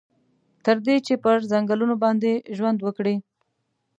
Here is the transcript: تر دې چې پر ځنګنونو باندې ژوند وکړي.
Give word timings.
تر 0.65 0.77
دې 0.85 0.95
چې 1.05 1.13
پر 1.23 1.37
ځنګنونو 1.51 1.95
باندې 2.03 2.31
ژوند 2.57 2.77
وکړي. 2.83 3.15